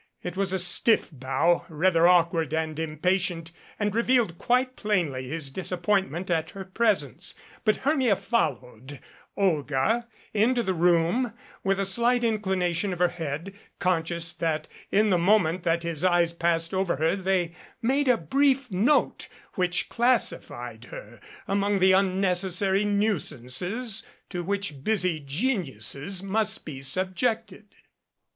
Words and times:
It 0.23 0.35
was 0.35 0.51
a 0.51 0.57
stiff 0.57 1.11
bow, 1.11 1.63
rather 1.69 2.07
awkward 2.07 2.55
and 2.55 2.79
impatient 2.79 3.51
and 3.77 3.93
revealed 3.93 4.39
quite 4.39 4.75
plainly 4.75 5.27
his 5.27 5.51
disappointment 5.51 6.31
at 6.31 6.49
her 6.49 6.65
presence, 6.65 7.35
but 7.65 7.75
Hermia 7.75 8.15
followed 8.15 8.99
Olga 9.37 10.07
into 10.33 10.63
the 10.63 10.73
room 10.73 11.33
with 11.63 11.79
a 11.79 11.85
slight 11.85 12.23
inclination 12.23 12.93
of 12.93 12.97
her 12.97 13.09
head, 13.09 13.53
conscious 13.77 14.33
that 14.33 14.67
in 14.89 15.11
the 15.11 15.19
moment 15.19 15.61
that 15.65 15.83
his 15.83 16.03
eyes 16.03 16.33
passed 16.33 16.73
over 16.73 16.95
[her 16.95 17.15
they 17.15 17.53
made 17.83 18.07
a 18.07 18.17
brief 18.17 18.71
note 18.71 19.27
which 19.53 19.87
classified 19.87 20.85
her 20.85 21.19
among 21.47 21.77
the 21.77 21.91
unnecessary 21.91 22.83
nuisances 22.83 24.03
to 24.31 24.43
which 24.43 24.83
busy 24.83 25.19
geniuses 25.19 26.23
must 26.23 26.65
be 26.65 26.81
subjected. 26.81 27.75